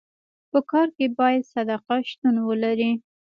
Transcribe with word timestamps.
په 0.51 0.59
کار 0.71 0.87
کي 0.97 1.05
باید 1.19 1.49
صداقت 1.53 2.01
شتون 2.11 2.35
ولري. 2.47 2.91